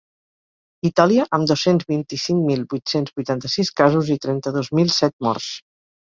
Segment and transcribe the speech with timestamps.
[0.89, 5.51] Itàlia, amb dos-cents vint-i-cinc mil vuit-cents vuitanta-sis casos i trenta-dos mil set morts.